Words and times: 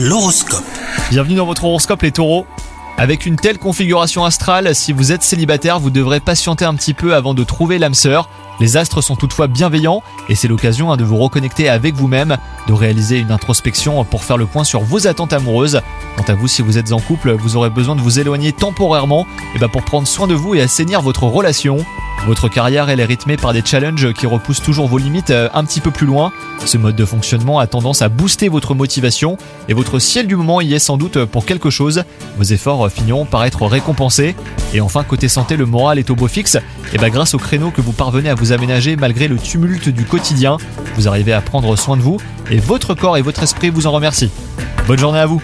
L'horoscope. 0.00 0.62
Bienvenue 1.10 1.34
dans 1.34 1.44
votre 1.44 1.64
horoscope 1.64 2.02
les 2.02 2.12
taureaux. 2.12 2.46
Avec 2.98 3.26
une 3.26 3.34
telle 3.34 3.58
configuration 3.58 4.24
astrale, 4.24 4.72
si 4.76 4.92
vous 4.92 5.10
êtes 5.10 5.24
célibataire, 5.24 5.80
vous 5.80 5.90
devrez 5.90 6.20
patienter 6.20 6.64
un 6.64 6.74
petit 6.74 6.94
peu 6.94 7.16
avant 7.16 7.34
de 7.34 7.42
trouver 7.42 7.80
l'âme 7.80 7.94
sœur. 7.94 8.28
Les 8.60 8.76
astres 8.76 9.02
sont 9.02 9.16
toutefois 9.16 9.48
bienveillants 9.48 10.04
et 10.28 10.36
c'est 10.36 10.46
l'occasion 10.46 10.92
hein, 10.92 10.96
de 10.96 11.02
vous 11.02 11.16
reconnecter 11.16 11.68
avec 11.68 11.96
vous-même, 11.96 12.36
de 12.68 12.72
réaliser 12.72 13.18
une 13.18 13.32
introspection 13.32 14.04
pour 14.04 14.22
faire 14.22 14.36
le 14.36 14.46
point 14.46 14.62
sur 14.62 14.82
vos 14.82 15.08
attentes 15.08 15.32
amoureuses. 15.32 15.80
Quant 16.16 16.32
à 16.32 16.34
vous, 16.34 16.46
si 16.46 16.62
vous 16.62 16.78
êtes 16.78 16.92
en 16.92 17.00
couple, 17.00 17.32
vous 17.32 17.56
aurez 17.56 17.70
besoin 17.70 17.96
de 17.96 18.00
vous 18.00 18.20
éloigner 18.20 18.52
temporairement 18.52 19.26
et 19.56 19.58
ben 19.58 19.68
pour 19.68 19.82
prendre 19.82 20.06
soin 20.06 20.28
de 20.28 20.34
vous 20.34 20.54
et 20.54 20.60
assainir 20.60 21.02
votre 21.02 21.24
relation. 21.24 21.78
Votre 22.26 22.48
carrière 22.48 22.90
est 22.90 23.04
rythmée 23.04 23.36
par 23.36 23.52
des 23.52 23.62
challenges 23.64 24.12
qui 24.12 24.26
repoussent 24.26 24.60
toujours 24.60 24.86
vos 24.86 24.98
limites 24.98 25.30
euh, 25.30 25.48
un 25.54 25.64
petit 25.64 25.80
peu 25.80 25.90
plus 25.90 26.06
loin. 26.06 26.32
Ce 26.64 26.76
mode 26.76 26.96
de 26.96 27.04
fonctionnement 27.04 27.58
a 27.58 27.66
tendance 27.66 28.02
à 28.02 28.08
booster 28.08 28.48
votre 28.48 28.74
motivation 28.74 29.38
et 29.68 29.74
votre 29.74 29.98
ciel 29.98 30.26
du 30.26 30.36
moment 30.36 30.60
y 30.60 30.74
est 30.74 30.78
sans 30.78 30.96
doute 30.96 31.24
pour 31.24 31.46
quelque 31.46 31.70
chose. 31.70 32.04
Vos 32.36 32.44
efforts 32.44 32.90
finiront 32.90 33.24
par 33.24 33.44
être 33.44 33.66
récompensés. 33.66 34.34
Et 34.74 34.80
enfin 34.80 35.04
côté 35.04 35.28
santé, 35.28 35.56
le 35.56 35.64
moral 35.64 35.98
est 35.98 36.10
au 36.10 36.16
beau 36.16 36.28
fixe. 36.28 36.58
Et 36.92 36.98
ben 36.98 37.08
grâce 37.08 37.34
au 37.34 37.38
créneau 37.38 37.70
que 37.70 37.80
vous 37.80 37.92
parvenez 37.92 38.28
à 38.28 38.34
vous 38.34 38.52
aménager 38.52 38.96
malgré 38.96 39.28
le 39.28 39.36
tumulte 39.36 39.88
du 39.88 40.04
quotidien, 40.04 40.58
vous 40.96 41.08
arrivez 41.08 41.32
à 41.32 41.40
prendre 41.40 41.76
soin 41.76 41.96
de 41.96 42.02
vous 42.02 42.18
et 42.50 42.58
votre 42.58 42.94
corps 42.94 43.16
et 43.16 43.22
votre 43.22 43.42
esprit 43.42 43.70
vous 43.70 43.86
en 43.86 43.92
remercient. 43.92 44.30
Bonne 44.86 44.98
journée 44.98 45.20
à 45.20 45.26
vous 45.26 45.40